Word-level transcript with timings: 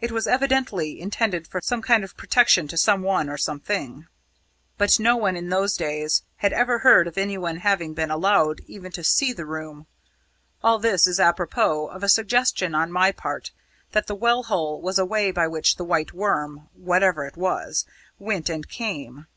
It 0.00 0.10
was 0.10 0.26
evidently 0.26 1.00
intended 1.00 1.46
for 1.46 1.60
some 1.60 1.80
kind 1.80 2.02
of 2.02 2.16
protection 2.16 2.66
to 2.66 2.76
someone 2.76 3.28
or 3.30 3.36
something; 3.38 4.08
but 4.76 4.98
no 4.98 5.16
one 5.16 5.36
in 5.36 5.48
those 5.48 5.76
days 5.76 6.24
had 6.38 6.52
ever 6.52 6.80
heard 6.80 7.06
of 7.06 7.16
anyone 7.16 7.58
having 7.58 7.94
been 7.94 8.10
allowed 8.10 8.62
even 8.66 8.90
to 8.90 9.04
see 9.04 9.32
the 9.32 9.46
room. 9.46 9.86
All 10.60 10.80
this 10.80 11.06
is 11.06 11.20
a 11.20 11.32
propos 11.32 11.88
of 11.94 12.02
a 12.02 12.08
suggestion 12.08 12.74
on 12.74 12.90
my 12.90 13.12
part 13.12 13.52
that 13.92 14.08
the 14.08 14.16
well 14.16 14.42
hole 14.42 14.82
was 14.82 14.98
a 14.98 15.06
way 15.06 15.30
by 15.30 15.46
which 15.46 15.76
the 15.76 15.84
White 15.84 16.12
Worm 16.12 16.68
(whatever 16.74 17.24
it 17.24 17.36
was) 17.36 17.86
went 18.18 18.48
and 18.48 18.68
came. 18.68 19.28